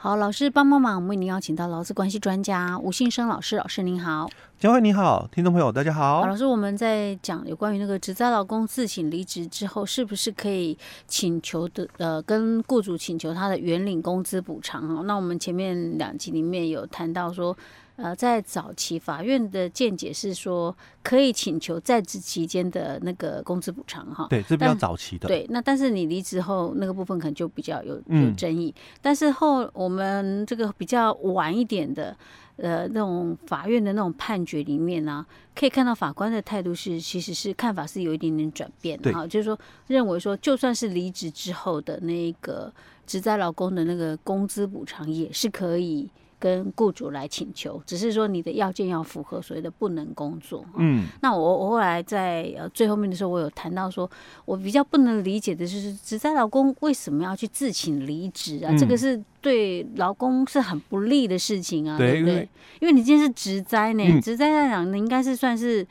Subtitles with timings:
[0.00, 6.20] 好，老师帮帮忙，我们为您邀请到劳资关系专家吴信生老师，老师您好，江慧你好，听众朋友大家好。
[6.20, 15.02] 好，老师，我们在讲有关于那个职灾劳工自请离职之后，是不是可以请求的呃，跟雇主请求他的原领工资补偿哦？
[15.02, 17.56] 那我们前面两集里面有谈到说。
[17.98, 24.28] 呃，在早期法院的见解是说，可以请求在职期间的那个工资补偿哈。
[24.30, 25.26] 对，这比较早期的。
[25.26, 28.72] 对，那但是你离职后那个部分可能就比较有有争议。
[28.76, 32.16] 嗯、但是后我们这个比较晚一点的，
[32.54, 39.58] 呃，那种法院的那种判决里面呢、啊，可以看到法官的态度是，其实是看法是有一点点转变的哈，就是说
[39.88, 42.72] 认为说，就算是离职之后的那个
[43.08, 46.08] 职在劳工的那个工资补偿也是可以。
[46.38, 50.64] 跟雇主来请求，只是说你的要件要符合所谓的不能工作。
[50.76, 54.08] 嗯，那我我后来在呃最后面的时候，我有谈到说，
[54.44, 58.70] 我比较不能理解的就是职灾老公为什么要去自请离职啊？
[58.70, 62.48] 嗯、这个是对劳工是很不利的事情啊，对，对不对？
[62.80, 65.86] 因为你今天是职灾呢，职灾来讲，你应该是算是，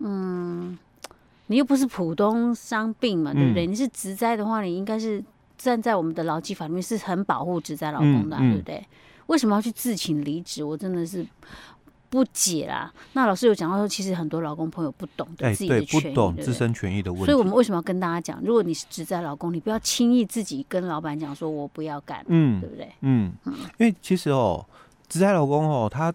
[0.00, 0.78] 嗯，
[1.46, 3.66] 你又不是普通伤病嘛，对不对？
[3.66, 5.24] 嗯、你是职灾的话，你应该是
[5.56, 8.86] 站在我们的劳基法里面是很保护职灾劳工的、啊，嗯嗯、对不对？
[9.30, 10.64] 为什么要去自请离职？
[10.64, 11.24] 我真的是
[12.08, 12.92] 不解啦。
[13.12, 17.26] 那老师有讲到说，其实很多老公朋友不懂自己的权益，欸、不懂自身权益的问题。
[17.26, 18.42] 所以我们为什么要跟大家讲？
[18.42, 22.92] 如果你是职在老公，你不要轻易自己跟老板讲说“我不要干”，嗯，对不对？
[23.02, 24.66] 嗯，嗯，因为其实哦，
[25.08, 26.12] 只在老公哦，他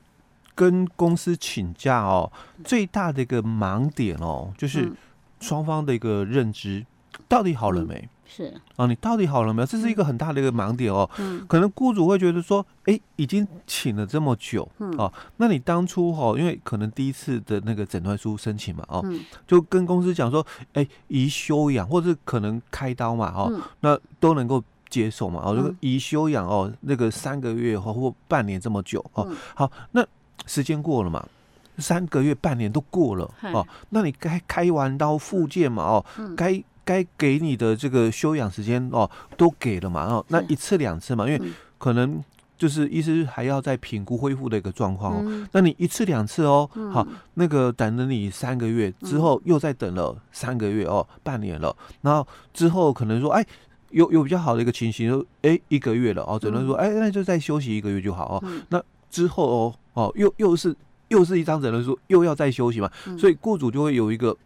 [0.53, 2.30] 跟公司请假哦，
[2.66, 4.91] 最大的一个盲点哦，就是
[5.39, 6.86] 双方的一个认知
[7.30, 7.95] 到底好了没？
[7.95, 8.53] 嗯是。
[8.75, 9.65] 啊，你到底好了没有？
[9.65, 11.09] 这是一个很大的一个盲点哦。
[11.17, 30.05] 嗯，可能雇主会觉得说，哎、欸，已经请了这么久，嗯，哦，那你当初哈、哦，因为可能第一次的那个诊断书申请嘛，哦，嗯、就跟公司讲说，哎、欸，宜休养，或者可能开刀嘛，哦，嗯、那都能够接受嘛，哦，这个宜休养哦，那个三个月或或半年这么久，哦，嗯、好，那
[30.45, 31.25] 时间过了嘛，
[31.77, 36.64] 三个月、半年都过了，哦，那你该开完刀复健嘛，哦，该、嗯。
[36.85, 41.41] 该给你的这个休养时间哦，都给了嘛，哦，那一次两次嘛，因为
[41.79, 42.23] 可能
[42.57, 45.21] 就是医师还要再评估恢复的一个状况哦。
[45.25, 53.45] 嗯、那你一次两次哦，嗯、好，那个等了你三个月之后，又再等了三个月哦，半年了，然后之后可能说，哎，
[53.89, 58.43] 有有比较好的一个情形，哎，一个月了哦，只能说，哎，那就再休息一个月就好哦。
[58.45, 60.73] 嗯、那之后哦，哦，又又是
[61.07, 64.37] 又是一张诊断书，又要再休息嘛，所以雇主就会有一个。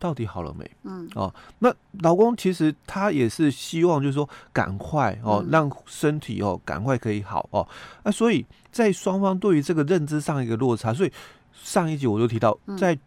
[0.00, 0.68] 到底好了没？
[0.82, 7.64] 嗯，哦，那老公其实他也是希望，就是说赶快哦，让身体哦赶快可以好哦。
[8.02, 11.12] 那所以在双方对于这个认知上一个落差，所以
[11.52, 12.98] 上一集我就提到，在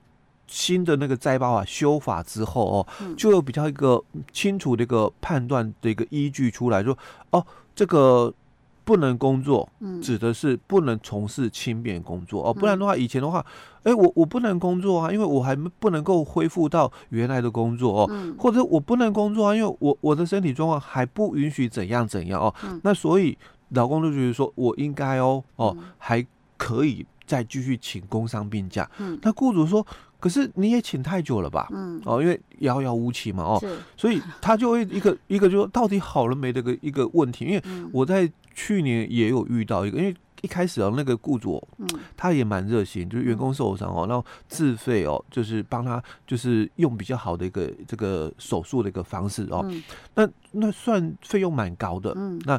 [0.47, 2.87] 新的那个灾保法修法之后哦，
[3.17, 6.97] 就有比较一个清楚的一个判断的一个依据出来，说
[7.31, 8.33] 哦这个。
[8.83, 9.67] 不能工作，
[10.01, 13.45] 指的是不能从事轻便工作哦，不然的话，以前的话，
[13.83, 23.37] 哎，我我不能工作啊，因为我还不能够恢复到原来的工作哦，或者我不能工作啊，因为我我的身体状况还不允许怎样怎样哦，那所以
[23.69, 26.25] 老公就觉得说我应该哦哦还
[26.57, 28.89] 可以再继续请工伤病假，
[29.21, 29.85] 那雇主说。
[30.23, 31.67] 可是你也请太久了吧？
[31.73, 33.61] 嗯，哦，因为遥遥无期嘛，哦，
[33.97, 37.43] 所以他就会一个一个就说到底好了没这个一个问题。
[37.43, 37.61] 因为
[37.91, 41.85] 我在去年也有遇到一个，因为一开始哦，那个雇主，嗯，
[42.15, 49.69] 他也蛮热心，就是员工受伤哦，然后自费哦，就是帮他就是用比较好的一个这个手术的一个方式哦，
[50.15, 52.57] 那那算费用蛮高的，嗯，那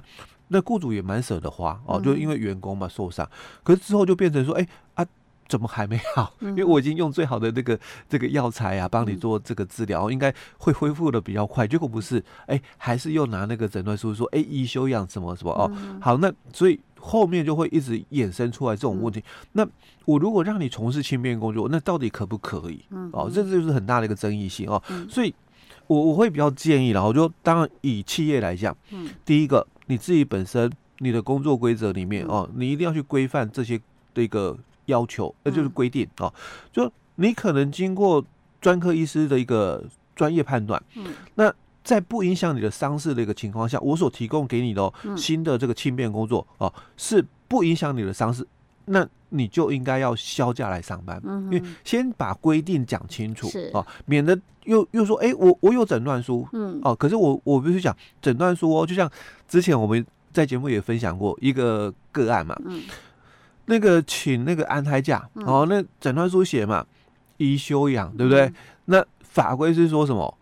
[0.48, 3.26] 那雇主也蛮舍得花哦，就因为员工嘛受伤，
[3.62, 5.06] 可是之后就变成说，哎啊。
[5.47, 6.32] 怎么还没好？
[6.41, 7.78] 因为我已经用最好的那个
[8.09, 11.66] 这个药材啊，帮你做这个治疗，应该会恢复的比较快。
[11.66, 15.71] 结果不是，哎，还是又拿那个诊断书说，哎，宜休养什么什么哦。
[16.00, 19.22] 好，那所以后面就会一直衍生出来这种问题。
[19.53, 19.66] 那
[20.06, 22.83] 我如果让你从事轻便工作，那到底可不可以？
[23.12, 24.83] 哦，这就是很大的一个争议性哦。
[25.10, 25.34] 所以，
[25.87, 28.75] 我我会比较建议，然后就当然以企业来讲，
[29.27, 33.78] 第一个你自己本身你的工作规则里面哦，你一定要去规范这些
[34.15, 34.57] 这个。
[34.86, 36.33] 要求，那就是规定啊，
[36.72, 38.25] 就你可能经过
[38.60, 39.84] 专科医师的一个
[40.16, 41.53] 专业判断，嗯，那
[41.83, 48.47] 在不影响你的伤势的一个情况下，我所提供给你的新的这个轻便工作哦，是不影响你的伤势，
[48.86, 59.10] 那你就应该要销假来上班，因为先把规定讲清楚啊，免得又又说，哎，我我有诊断书，嗯，哦，可是我我必须讲诊断书哦，就像
[59.47, 62.83] 之前我们在节目也分享过一个个案嘛，嗯。
[63.66, 66.84] 那个请那个安胎假，嗯、哦，那诊断书写嘛，
[67.39, 68.43] 宜休养，对不对？
[68.43, 68.55] 嗯、
[68.87, 70.39] 那法规是说什么？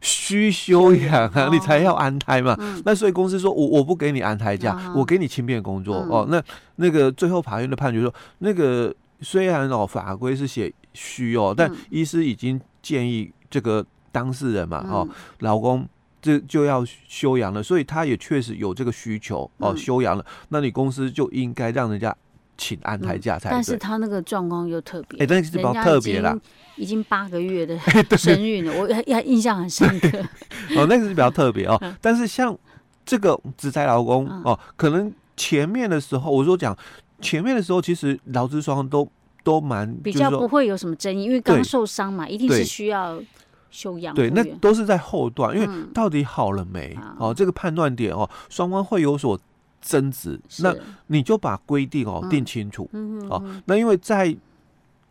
[0.00, 2.56] 需休养啊，你才要安胎嘛。
[2.58, 6.26] 嗯、那所以公司说我我不给你安胎假，嗯、我给你轻便工作、嗯、哦。
[6.28, 6.42] 那
[6.74, 15.08] 那个最后法院的判决说，那个虽然哦法规是写需哦，但医师已经建议这个当事人嘛、嗯、哦，
[15.38, 15.88] 老公
[16.20, 22.12] 这就要休养了，所以他也确实有这个需求哦，休养了，那你公司就应该让人家。
[22.62, 26.38] 请安胎假才、嗯，但是他那个状况又特别，哎、欸，但是比较特别啦，
[26.76, 27.76] 已经八个月的
[28.16, 30.08] 身孕了，我还印象很深刻。
[30.78, 32.56] 哦，那个是比较特别哦，嗯、但是像
[33.04, 36.76] 这个职灾劳工哦，可能前面的时候，我说讲
[37.20, 39.08] 前面的时候，其实劳资双方都
[39.42, 43.20] 都蛮比较不会有什么争议，因为刚受伤嘛，一定是需要
[43.72, 44.14] 休养。
[44.14, 46.96] 对，那都是在后段，因为到底好了没？
[46.96, 49.36] 嗯、哦，这个判断点哦，双方会有所。
[49.82, 50.74] 争执，那
[51.08, 52.88] 你就把规定哦定清楚
[53.28, 53.44] 哦。
[53.66, 54.34] 那因为在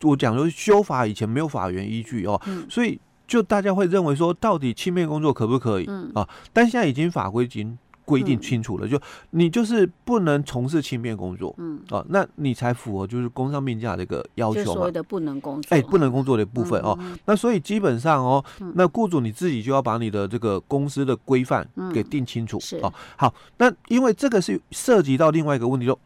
[0.02, 2.98] 我讲说修法以前没有法源依据哦，所以
[3.28, 6.28] 就大家会认为说到底轻便工作可不可以啊？
[6.52, 7.78] 但现在已经法规已经。
[8.04, 9.00] 规定清楚了，就
[9.30, 14.64] 你就是不能从事轻便工作，嗯，哦，那你才符合就是工伤病假的一个要求嘛。
[14.64, 16.98] 所谓的不能工作，哎，不能工作的部分哦。
[17.24, 18.44] 那所以基本上哦，
[18.74, 22.92] 那雇主你自己就要把你的这个公司的规范给定清楚，是哦。
[23.16, 25.98] 好，那因为这个是涉及到另外一个问题，就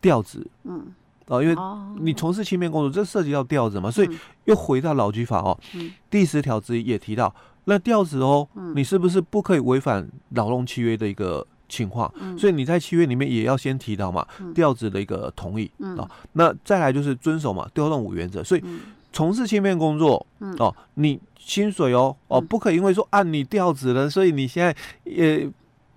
[0.00, 0.86] 调职，嗯，
[1.26, 1.56] 哦，因为
[1.98, 4.08] 你从事轻便工作，这涉及到调子嘛，所以
[4.44, 5.58] 又回到劳基法哦，
[6.08, 7.34] 第十条之一也提到。
[7.64, 12.08] 那调子哦，你是不是不可以违反劳动契约的一个情况？
[12.20, 14.24] 嗯、所以你在契约里面也要先提到嘛，
[14.54, 16.08] 调子的一个同意、嗯、哦。
[16.34, 18.44] 那再来就是遵守嘛调动五原则。
[18.44, 18.62] 所以
[19.12, 25.50] 从事轻便工作、嗯、哦，你薪水哦哦不可以因为说按、啊、你调子了，所以你现在也。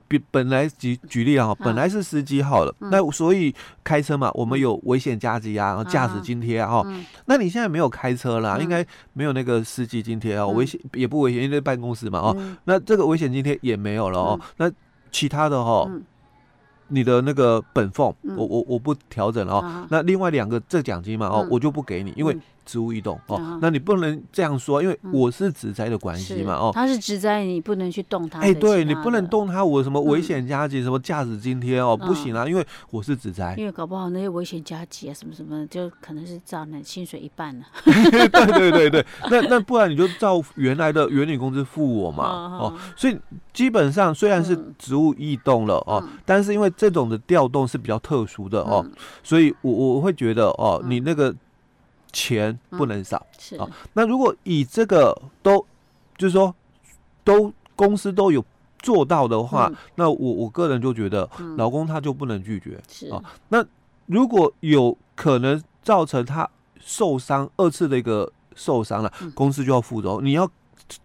[0.09, 3.53] 比本来举举例啊，本来是司机好了，那所以
[3.83, 6.87] 开车嘛，我们有危险加给啊，然后驾驶津贴啊，哈，
[7.27, 12.35] 那你现在没有开车了，应该没有那个司机津贴啊，危险也不危险，因为办公室嘛，哦，
[12.65, 14.69] 那这个危险津贴也没有了哦，那
[15.11, 15.89] 其他的哈，
[16.87, 22.35] 你的那个本俸，我我我不调整了哦，那另外两个这奖金嘛，哦，我就不给你，因为。
[22.69, 28.39] 职务异动哦，那你不能这样说，因为我是职灾的关系嘛哦，他是职灾，你不能去动他。
[28.41, 33.55] 哎，对你不能动他，我什么危险加急什么驾驶津贴哦，不行啊，因为我是职灾。
[33.57, 37.65] 因为搞不好那些危险加急啊什么什么，就可能是照那薪水一半呢。
[37.83, 42.23] 对对对对，那那不然你就照原来的原理工资付我嘛
[42.59, 43.17] 哦，所以
[43.51, 48.85] 基本上虽然是植物异动了哦，但是因为这种的调动是比较特殊的哦，
[49.23, 51.33] 所以我我会觉得哦，你那个。
[52.11, 53.69] 钱不能少，嗯、是啊、哦。
[53.93, 55.65] 那如果以这个都，
[56.17, 56.53] 就是说，
[57.23, 58.43] 都公司都有
[58.79, 63.23] 做到的话，嗯、那我我个人就觉得，老公他就不能拒绝，是啊、哦。
[63.49, 63.65] 那
[64.05, 70.49] 如果有可能造成他受伤二次的一个受伤了，嗯、公司就要负责，你要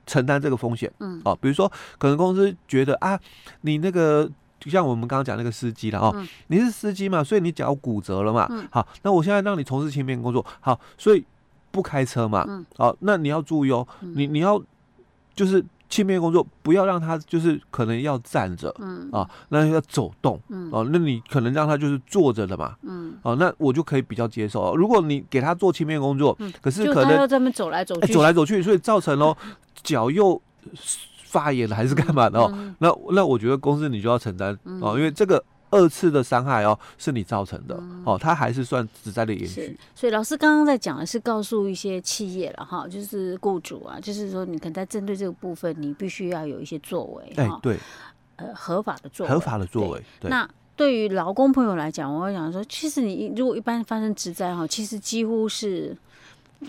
[0.07, 1.39] 承担这个风险，嗯啊、哦。
[1.41, 3.21] 比如说，可能公司觉得啊，
[3.63, 4.31] 你那个。
[4.65, 11.23] 就像我们刚刚讲那个司机了哦，嗯、你是司机嘛，所以你脚骨折了嘛，嗯、好，那我现在让你从事轻便工作，好，所以
[11.71, 14.59] 不开车嘛，嗯、好，那你要注意哦，嗯、你你要
[15.35, 19.07] 就是轻便工作，不要让他就是可能要站着，嗯。
[19.13, 20.71] 啊，那要走动，嗯。
[20.73, 23.15] 哦，那你可能让他就是坐着的嘛，嗯。
[23.23, 24.75] 哦，那我就可以比较接受。
[24.75, 29.37] 如果你给他做轻便工作，嗯、可是可能要这么走来走去，走来走去，所以造成了
[29.83, 30.41] 脚又。
[31.35, 32.49] 发炎了还是干嘛的哦？
[32.79, 37.75] 那那我觉得公司你就要承担哦，因为这个二次的伤害哦是你造成的
[38.05, 39.77] 哦，它还是算职灾的延续。
[39.97, 47.33] 所以老师刚刚在讲的是告诉一些企业了哈，就是雇主啊，就是说你可能在针对这个部分，你必须要有一些作为。
[47.35, 47.77] 哎，对，
[48.37, 50.01] 呃，合法的作为，合法的作为。
[50.21, 55.97] 那对于劳工朋友来讲，我会讲说，其实你如果一般发生职灾哈，其实几乎是。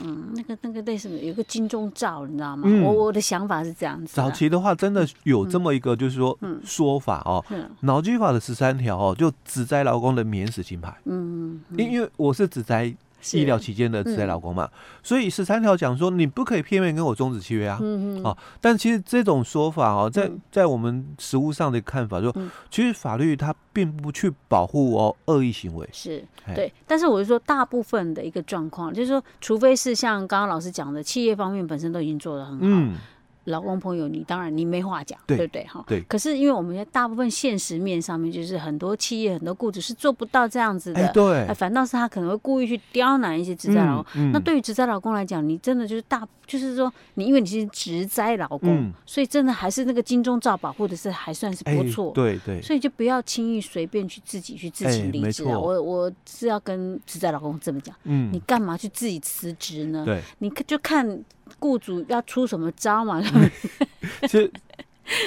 [0.04, 2.64] 嗯，那个那个类似有个金钟罩，你知道吗？
[2.66, 4.14] 嗯、我我的想法是这样子。
[4.16, 7.44] 早期的话，真的有这么一个，就是说说法哦，
[7.82, 10.94] 脑基法的十三条哦，就只摘劳工的免死金牌。
[11.06, 12.96] 嗯，因因为我是职灾。
[13.34, 14.72] 医疗期间的自在老公嘛，嗯、
[15.04, 18.24] 所以十三条讲说你不可以片面跟我终止契约啊，嗯、嗯。
[18.24, 26.24] 哦，但其实这种说法哦，在在我们实务上的看法，就、嗯、其实法律它并不去保护哦恶意行为，是
[26.56, 33.00] 对，但是我是说大部分的一个状况，就是说，除非是像刚刚老师讲的，企业方面本身都已经做得很好。
[33.46, 35.64] 嗯劳工朋友，你当然你没话讲，对不对？
[35.66, 36.02] 哈，对。
[36.04, 41.46] 可是因为我们大部分现实面上面，就是很多企业、很多雇主是做不到这样子的，对。
[41.54, 44.32] 反倒是他可能会故意去刁难一些职灾劳工。
[44.32, 52.60] 那对于职灾老公来讲，你真的就是大，就是说你因为你是职灾老公，所以真的还是那个金钟罩保护的是还算是不错，对对。
[52.64, 55.60] 所以就不要轻易随便去自己去自行离职啊！
[55.60, 60.04] 我我是要跟职灾老公这么讲，嗯，你干嘛去自己辞职呢？
[60.04, 61.24] 对，你就看。
[61.60, 63.22] 雇主要出什么招嘛？
[64.22, 64.52] 其实，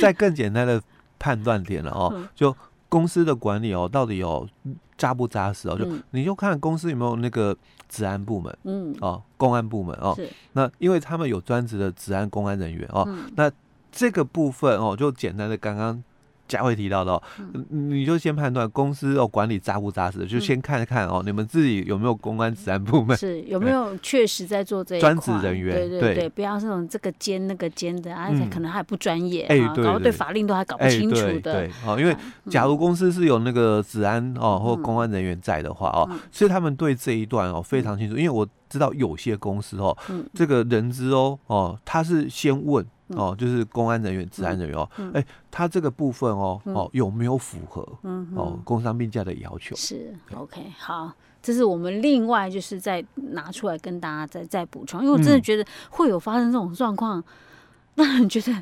[0.00, 0.82] 在更简单的
[1.18, 2.54] 判断点了哦，嗯、就
[2.88, 4.48] 公司的管理哦，到底有
[4.96, 5.78] 扎不扎实哦？
[5.78, 7.56] 就你就看公司有没有那个
[7.88, 10.28] 治安部门，嗯，哦，公安部门哦，是。
[10.52, 13.50] 那因为他们有专职的治安公安人员哦，嗯、那
[13.90, 16.02] 这个部分哦，就简单的刚刚。
[16.48, 32.16] 佳慧提到的哦，嗯、你就先判断公司哦管理扎不扎实，就先看看哦，你们自己有没有公安治安部门，是有没有确实在做这一专职人员，对对对，不要这种这个兼那个兼的，而且可能还不专业，哎，搞得对法令都还搞不清楚的，对，哦，因为
[32.48, 39.96] 假如公司是有那个治安哦或公安人员在的话哦，所以他们对这一段哦非常清楚，因为我知道有些公司哦，
[40.34, 42.84] 这个人资哦哦他是先问。
[43.16, 47.80] 哦，就是公安人员、治安人员哦，哎、他这个部分哦，嗯、哦有没有符合
[48.34, 49.74] 哦工伤病假的要求？
[49.76, 51.10] 是 OK，好，
[51.42, 57.22] 这是我们另外就是再拿出来跟大家再再补充，因为我真的觉得会有发生这种状况，
[57.94, 58.52] 让人、嗯、觉得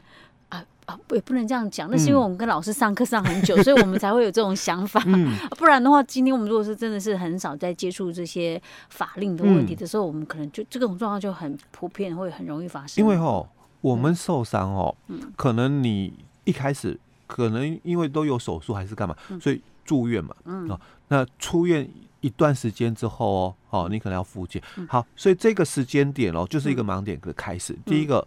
[0.51, 5.03] 啊啊也不能这样讲，那是因为我们跟老师上课上很久，嗯、所以我们才会有这种想法。
[5.07, 13.05] 嗯、 不然的话，今天我们如果是真的是很少在接触这些法令的问题的时候，嗯、我们可能就这种状况就很普遍，会很容易发生。
[13.05, 13.45] 因为哦。
[13.81, 14.97] 我们受伤哦，
[15.37, 16.13] 可能你
[16.45, 20.35] 一开始可能因为都有手术还是干嘛，所以住院嘛，
[20.69, 21.89] 哦，那出院
[22.21, 27.77] 一段时间之后哦，哦，你可能要复健，好，所以这个时间点哦，就是一个盲点的开始。
[27.85, 28.27] 第一个，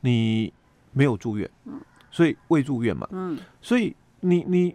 [0.00, 0.52] 你
[0.92, 1.50] 没有住院，
[2.10, 3.08] 所以未住院嘛，
[3.60, 4.74] 所以你你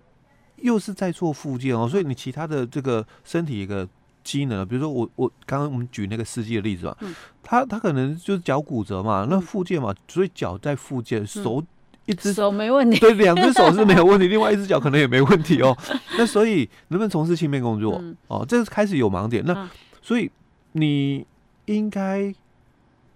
[0.57, 3.88] 又是在做复健哦，所以你其他的这个身体一个。
[4.27, 11.63] 机能，比如说我我刚刚我们举那个司机的例子嘛，嗯、他他可能就是脚骨折嘛，那附件嘛，所以脚在附件，手
[12.05, 15.75] 一只手没问题，对，两只手是没有问题， 另外一只脚可能也没问题哦。
[16.17, 17.98] 那所以能不能从事轻便工作？
[18.01, 19.43] 嗯、哦，这是开始有盲点。
[19.46, 19.69] 那
[20.01, 20.29] 所以
[20.74, 21.25] 你
[21.65, 22.34] 应该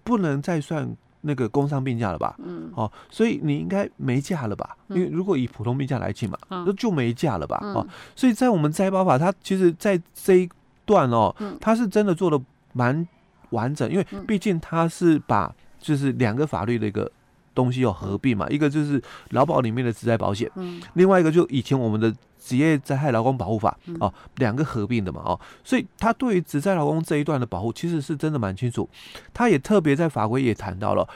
[0.02, 2.34] 不能再算那个工伤病假了吧？
[2.44, 4.76] 嗯，哦，所以你应该没假了吧？
[4.88, 7.58] 因为如果以普通病假来计嘛，那就没假了吧？
[7.62, 10.48] 哦，所以在我们摘包法，它其实在这一
[10.84, 12.40] 段哦，他是真的做的
[12.72, 13.06] 蛮
[13.50, 17.10] 完整，因为毕竟他是把就是两个法律的一个
[17.54, 20.50] 东西要合并嘛，一个就是劳保里面的职灾保险，
[20.94, 28.88] 另外一个就以前我们的职业灾害劳工保护法哦，两个合并的嘛哦，所以他对于职灾劳工这一段的保护其实是真的蛮清楚，
[29.34, 31.06] 他也特别在法规也谈到了，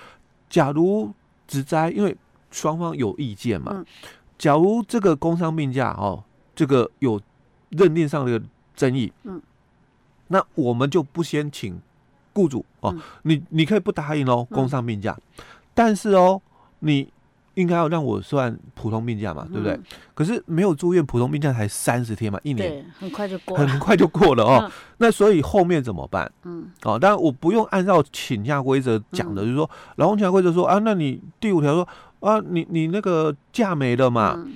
[0.50, 1.11] 假如
[1.49, 2.14] 职灾因为
[2.50, 3.82] 双方有意见嘛，
[4.37, 6.23] 假如这个工伤病假哦，
[6.54, 7.18] 这个有
[7.70, 8.40] 认定上的
[8.75, 9.40] 争议，嗯。
[10.28, 11.80] 那我们就不先请
[12.33, 15.16] 雇主哦，你你可以不答应哦，工伤病假，
[15.73, 16.40] 但是哦，
[16.80, 17.09] 你
[17.54, 19.80] 应该要让我算普通病假嘛，对不对？
[20.14, 22.85] 可是没有住院，普通病假才三十天嘛，一年。
[22.99, 24.71] 很快就过，很快就过了哦。
[24.99, 26.30] 那所以后面怎么办？
[26.45, 31.88] 嗯，哦，当然我不用按照请假规则讲的，就是说劳动请假规则说啊，那你第五条说
[32.21, 34.47] 啊，你你那个假没了嘛。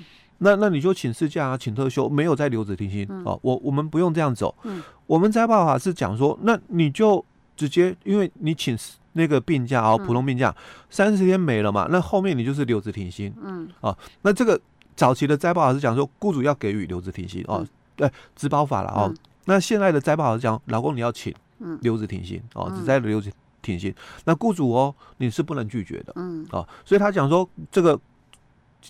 [0.43, 3.07] 那那你就请事假啊，请特休，没有再留职停薪。
[3.25, 3.39] 哦。
[3.43, 7.25] 我我们不用这样走，嗯、我们摘保法是讲说，那你就
[7.57, 8.79] 直接，因为你请
[9.15, 10.55] 那个病假哦，普通病假
[10.89, 14.61] 三十天没了嘛，那后面你就是留职停薪，嗯，啊，那这个
[14.95, 19.11] 早期的摘保法是讲说，雇主要给予留职停薪哦，对，职保法了哦。
[19.13, 21.35] 嗯、那现在的摘保法是讲，老公你要请
[21.81, 23.93] 留职停薪哦，只在留职停薪，
[24.27, 28.01] 那雇主哦你是不能拒绝的，嗯，啊，所以他讲说这个。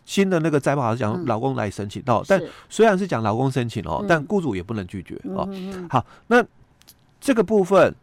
[0.04, 5.48] 新的那个灾保法是讲老公来申请到，但虽然是讲老公申请哦，但雇主也不能拒绝哦。
[5.88, 6.44] 好，那
[7.20, 7.94] 这个部分，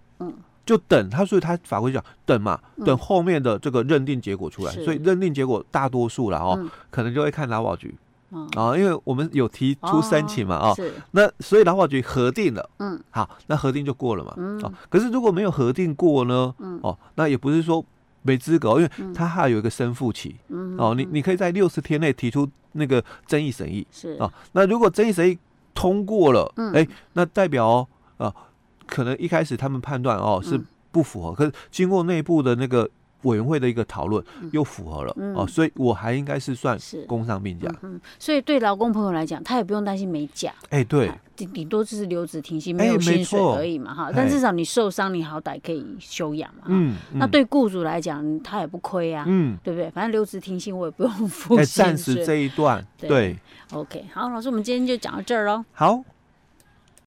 [0.65, 7.95] 就等他，所以他法规讲等嘛，等后面的这个认定结果出来，所以认定结果大多数了哦，可能就会看劳保局
[8.55, 10.75] 啊，因为我们有提出申请嘛哦，
[11.11, 17.83] 那所以劳保局核定了，嗯，好，那核定就过了嘛，哦，可是如果没有核定过呢，哦，那也不是说。
[18.27, 24.11] 没资格，因为他还有一个申复期，嗯、哦，你你可以在六十天内提出那个争议审议，是。
[24.19, 25.39] 啊、哦，那如果争议审议
[25.73, 26.73] 通过了，哎、嗯。
[26.73, 28.35] 欸，那代表哦，啊，
[28.85, 32.89] 可能一开始他们判断哦是不符合，嗯、可是经过内部的那个。
[33.23, 37.69] 委员会的一个讨论又符合了、嗯、哦，所以我还应该是算工伤病假。
[37.81, 40.53] 嗯，所以对劳工朋友来讲，他也不用担心没假。
[40.69, 44.13] 哎、欸，对，顶顶多就是留职停薪，没有薪水而已嘛，哈、欸。
[44.15, 46.63] 但至少你受伤，你好歹可以休养嘛。
[46.67, 46.95] 嗯。
[47.13, 49.25] 那对雇主来讲，他也不亏啊。
[49.27, 49.57] 嗯。
[49.63, 49.89] 对不对？
[49.91, 51.83] 反正留职停薪，我也不用 付薪水。
[51.85, 52.85] 暂时这一段。
[52.97, 53.09] 对。
[53.09, 53.39] 对
[53.73, 55.65] OK，好，老师，我们今天就讲到这儿喽。
[55.73, 56.03] 好。